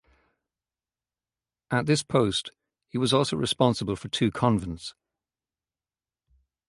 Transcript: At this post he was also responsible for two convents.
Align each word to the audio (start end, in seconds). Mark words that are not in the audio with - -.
At 1.69 1.85
this 1.85 2.01
post 2.01 2.49
he 2.89 2.97
was 2.97 3.13
also 3.13 3.37
responsible 3.37 3.95
for 3.95 4.07
two 4.07 4.31
convents. 4.31 4.95